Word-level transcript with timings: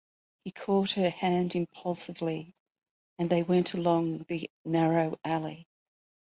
He 0.43 0.49
caught 0.49 0.89
her 0.93 1.11
hand 1.11 1.53
impulsively, 1.55 2.55
and 3.19 3.29
they 3.29 3.43
went 3.43 3.75
along 3.75 4.25
the 4.27 4.49
narrow 4.65 5.19
alley. 5.23 5.67